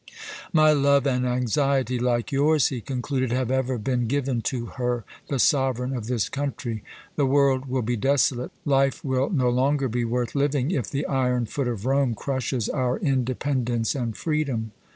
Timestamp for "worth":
10.03-10.33